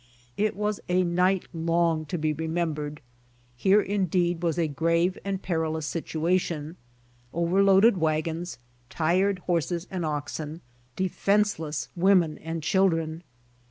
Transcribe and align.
It 0.35 0.55
was 0.55 0.79
a 0.89 1.03
night 1.03 1.45
long 1.53 2.05
to 2.05 2.17
be 2.17 2.33
remembered. 2.33 3.01
Here 3.55 3.81
indeed 3.83 4.41
was 4.41 4.57
a 4.57 4.67
grave 4.67 5.15
and 5.23 5.39
perilous 5.43 5.85
situation— 5.85 6.75
overloaded 7.33 7.97
wagons, 7.99 8.57
tired 8.89 9.37
horses 9.45 9.85
and 9.91 10.03
oxen, 10.03 10.61
defenseless 10.95 11.89
w«men 11.95 12.39
and 12.39 12.63
children. 12.63 13.21